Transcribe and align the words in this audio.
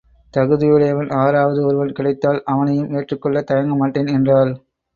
தகுதியுடையவன் 0.33 1.11
ஆறாவது 1.15 1.65
ஒருவன் 1.65 1.91
கிடைத்தால் 1.91 2.41
அவனையும் 2.45 2.91
ஏற்றுக் 2.91 3.21
கொள்ளத் 3.21 3.51
தயங்கமாட்டேன் 3.51 4.11
என்றாள். 4.11 4.53